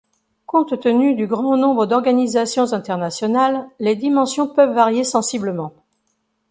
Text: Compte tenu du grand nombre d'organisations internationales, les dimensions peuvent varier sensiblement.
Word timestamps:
Compte 0.47 0.79
tenu 0.79 1.13
du 1.13 1.27
grand 1.27 1.55
nombre 1.57 1.85
d'organisations 1.85 2.73
internationales, 2.73 3.69
les 3.79 3.95
dimensions 3.95 4.47
peuvent 4.47 4.73
varier 4.73 5.03
sensiblement. 5.03 5.73